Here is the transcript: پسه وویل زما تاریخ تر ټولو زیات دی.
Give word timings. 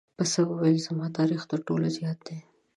پسه 0.17 0.39
وویل 0.45 0.77
زما 0.87 1.07
تاریخ 1.17 1.41
تر 1.51 1.59
ټولو 1.67 1.87
زیات 1.97 2.19
دی. 2.27 2.37